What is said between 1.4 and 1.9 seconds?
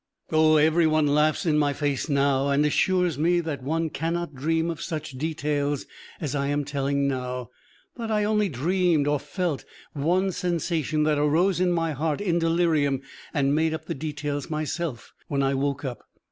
in my